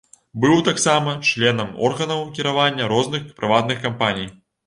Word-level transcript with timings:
Быў 0.43 0.61
таксама 0.69 1.11
членам 1.31 1.75
органаў 1.89 2.25
кіравання 2.39 2.89
розных 2.93 3.29
прыватных 3.43 3.77
кампаніі. 3.87 4.27